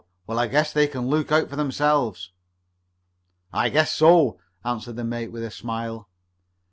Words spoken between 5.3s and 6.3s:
with a smile.